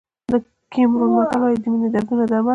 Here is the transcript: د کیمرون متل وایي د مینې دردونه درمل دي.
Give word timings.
د 0.31 0.33
کیمرون 0.71 1.09
متل 1.15 1.39
وایي 1.41 1.57
د 1.61 1.65
مینې 1.71 1.87
دردونه 1.93 2.23
درمل 2.29 2.43
دي. 2.43 2.49